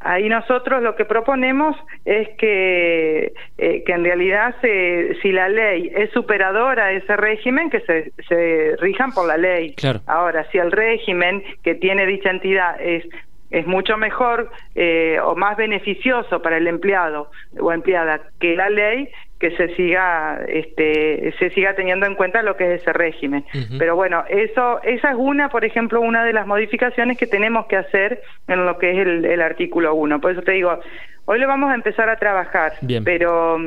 ahí 0.00 0.28
nosotros 0.28 0.82
lo 0.82 0.94
que 0.94 1.06
proponemos 1.06 1.74
es 2.04 2.28
que 2.36 3.32
eh, 3.56 3.82
que 3.84 3.92
en 3.92 4.04
realidad 4.04 4.54
se, 4.60 5.16
si 5.22 5.32
la 5.32 5.48
ley 5.48 5.90
es 5.94 6.10
superadora 6.10 6.86
a 6.86 6.92
ese 6.92 7.16
régimen 7.16 7.70
que 7.70 7.80
se, 7.80 8.12
se 8.28 8.76
rijan 8.80 9.12
por 9.12 9.26
la 9.26 9.38
ley. 9.38 9.74
Ahora 10.06 10.46
si 10.52 10.58
el 10.58 10.70
régimen 10.70 11.42
que 11.62 11.74
tiene 11.74 12.04
dicha 12.04 12.28
entidad 12.28 12.78
es 12.78 13.04
es 13.50 13.66
mucho 13.68 13.96
mejor 13.96 14.50
eh, 14.74 15.18
o 15.22 15.36
más 15.36 15.56
beneficioso 15.56 16.42
para 16.42 16.56
el 16.56 16.66
empleado 16.66 17.30
o 17.58 17.72
empleada 17.72 18.20
que 18.40 18.56
la 18.56 18.68
ley 18.68 19.08
que 19.38 19.50
se 19.56 19.74
siga 19.74 20.40
este 20.48 21.34
se 21.38 21.50
siga 21.50 21.74
teniendo 21.74 22.06
en 22.06 22.14
cuenta 22.14 22.42
lo 22.42 22.56
que 22.56 22.74
es 22.74 22.82
ese 22.82 22.92
régimen. 22.92 23.44
Pero 23.78 23.96
bueno 23.96 24.24
eso 24.28 24.80
esa 24.82 25.10
es 25.10 25.16
una 25.18 25.48
por 25.48 25.64
ejemplo 25.64 26.00
una 26.00 26.24
de 26.24 26.32
las 26.32 26.46
modificaciones 26.46 27.18
que 27.18 27.26
tenemos 27.26 27.66
que 27.66 27.76
hacer 27.76 28.22
en 28.46 28.64
lo 28.64 28.78
que 28.78 28.92
es 28.92 28.98
el, 29.06 29.42
artículo 29.42 29.94
1 29.94 30.20
por 30.20 30.30
eso 30.30 30.42
te 30.42 30.52
digo 30.52 30.78
hoy 31.26 31.38
lo 31.38 31.48
vamos 31.48 31.70
a 31.70 31.74
empezar 31.74 32.08
a 32.08 32.16
trabajar 32.16 32.74
pero 33.04 33.58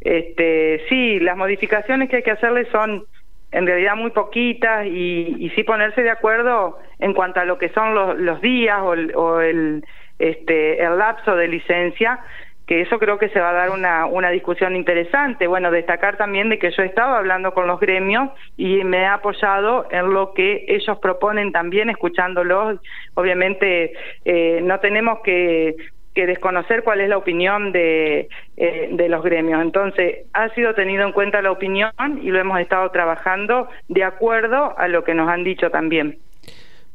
este 0.00 0.82
sí 0.88 1.18
las 1.20 1.36
modificaciones 1.36 2.08
que 2.08 2.16
hay 2.16 2.22
que 2.22 2.30
hacerle 2.30 2.66
son 2.70 3.04
en 3.50 3.66
realidad 3.66 3.96
muy 3.96 4.10
poquitas 4.10 4.86
y, 4.86 5.36
y 5.38 5.50
sí 5.56 5.64
ponerse 5.64 6.02
de 6.02 6.10
acuerdo 6.10 6.78
en 6.98 7.14
cuanto 7.14 7.40
a 7.40 7.44
lo 7.44 7.56
que 7.56 7.70
son 7.70 7.94
los, 7.94 8.18
los 8.18 8.40
días 8.42 8.78
o, 8.80 8.94
o 9.18 9.40
el 9.40 9.84
este 10.18 10.82
el 10.82 10.98
lapso 10.98 11.34
de 11.34 11.48
licencia 11.48 12.20
que 12.68 12.82
eso 12.82 12.98
creo 12.98 13.16
que 13.16 13.30
se 13.30 13.40
va 13.40 13.48
a 13.48 13.54
dar 13.54 13.70
una, 13.70 14.04
una 14.04 14.28
discusión 14.28 14.76
interesante. 14.76 15.46
Bueno, 15.46 15.70
destacar 15.70 16.18
también 16.18 16.50
de 16.50 16.58
que 16.58 16.70
yo 16.70 16.82
he 16.82 16.86
estado 16.86 17.14
hablando 17.14 17.54
con 17.54 17.66
los 17.66 17.80
gremios 17.80 18.28
y 18.58 18.84
me 18.84 18.98
he 18.98 19.06
apoyado 19.06 19.86
en 19.90 20.12
lo 20.12 20.34
que 20.34 20.66
ellos 20.68 20.98
proponen 20.98 21.50
también, 21.50 21.88
escuchándolos. 21.88 22.78
Obviamente 23.14 23.94
eh, 24.26 24.60
no 24.62 24.80
tenemos 24.80 25.20
que, 25.20 25.76
que, 26.14 26.26
desconocer 26.26 26.84
cuál 26.84 27.00
es 27.00 27.08
la 27.08 27.16
opinión 27.16 27.72
de, 27.72 28.28
eh, 28.58 28.88
de 28.92 29.08
los 29.08 29.24
gremios. 29.24 29.62
Entonces, 29.62 30.26
ha 30.34 30.50
sido 30.50 30.74
tenido 30.74 31.06
en 31.06 31.12
cuenta 31.12 31.40
la 31.40 31.52
opinión 31.52 31.90
y 32.20 32.28
lo 32.28 32.38
hemos 32.38 32.60
estado 32.60 32.90
trabajando 32.90 33.70
de 33.88 34.04
acuerdo 34.04 34.78
a 34.78 34.88
lo 34.88 35.04
que 35.04 35.14
nos 35.14 35.30
han 35.30 35.42
dicho 35.42 35.70
también. 35.70 36.18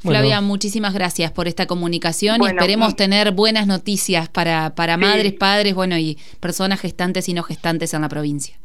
Flavia, 0.04 0.42
muchísimas 0.42 0.94
gracias 0.94 1.32
por 1.32 1.48
esta 1.48 1.66
comunicación 1.66 2.42
y 2.44 2.48
esperemos 2.48 2.96
tener 2.96 3.32
buenas 3.32 3.68
noticias 3.68 4.30
para, 4.30 4.76
para 4.76 4.98
madres, 4.98 5.34
padres, 5.34 5.74
bueno, 5.74 5.98
y 5.98 6.18
personas 6.40 6.82
gestantes 6.82 7.30
y 7.30 7.34
no 7.34 7.44
gestantes 7.44 7.94
en 7.94 8.02
la 8.02 8.10
provincia. 8.10 8.58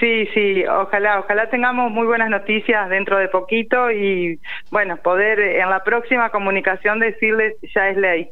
Sí, 0.00 0.26
sí, 0.34 0.64
ojalá, 0.66 1.20
ojalá 1.20 1.48
tengamos 1.48 1.90
muy 1.90 2.06
buenas 2.06 2.28
noticias 2.28 2.88
dentro 2.88 3.18
de 3.18 3.28
poquito 3.28 3.90
y 3.90 4.40
bueno, 4.70 4.96
poder 4.96 5.38
en 5.38 5.70
la 5.70 5.84
próxima 5.84 6.30
comunicación 6.30 6.98
decirles 6.98 7.54
ya 7.74 7.88
es 7.88 7.96
ley. 7.96 8.30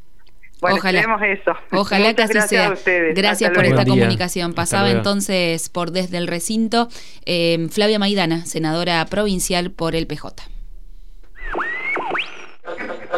Bueno, 0.60 0.76
ojalá. 0.76 1.00
eso. 1.26 1.56
Ojalá 1.72 2.14
que 2.14 2.22
así 2.22 2.40
sea. 2.42 2.74
Gracias 3.14 3.50
por 3.52 3.64
esta 3.64 3.84
comunicación. 3.84 4.52
Pasaba 4.52 4.90
entonces 4.90 5.70
por 5.70 5.90
desde 5.90 6.18
el 6.18 6.26
recinto 6.26 6.88
eh, 7.24 7.68
Flavia 7.70 7.98
Maidana, 7.98 8.44
senadora 8.44 9.04
provincial 9.06 9.70
por 9.70 9.94
el 9.94 10.06
PJ. 10.06 10.42